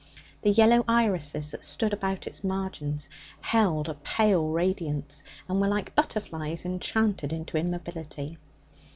The 0.41 0.49
yellow 0.49 0.83
irises 0.87 1.51
that 1.51 1.63
stood 1.63 1.93
about 1.93 2.25
its 2.25 2.43
marges 2.43 3.07
held 3.41 3.87
a 3.87 3.93
pale 3.93 4.47
radiance, 4.47 5.21
and 5.47 5.61
were 5.61 5.67
like 5.67 5.93
butterflies 5.93 6.65
enchanted 6.65 7.31
into 7.31 7.55
immobility. 7.55 8.39